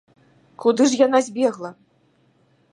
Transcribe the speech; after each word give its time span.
Куды 0.63 0.87
ж 0.93 0.97
яна 1.05 1.19
збегла? 1.29 1.71